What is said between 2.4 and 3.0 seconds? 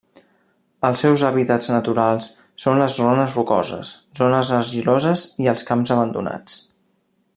són les